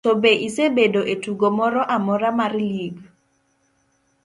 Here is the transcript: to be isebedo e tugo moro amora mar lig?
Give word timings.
to 0.05 0.11
be 0.21 0.31
isebedo 0.47 1.01
e 1.13 1.15
tugo 1.23 1.47
moro 1.59 1.81
amora 1.95 2.29
mar 2.39 2.51
lig? 2.69 2.95